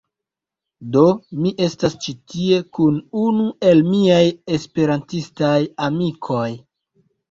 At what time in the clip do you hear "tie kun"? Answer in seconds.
2.33-2.99